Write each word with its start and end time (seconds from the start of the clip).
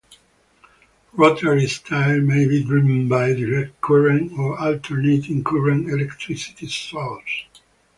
Rotary 1.13 1.67
style 1.67 2.21
may 2.21 2.47
be 2.47 2.63
driven 2.63 3.07
by 3.07 3.33
direct 3.35 3.79
current 3.81 4.31
or 4.35 4.57
alternating 4.57 5.43
current 5.43 5.91
electricity 5.91 6.65
source. 6.69 7.43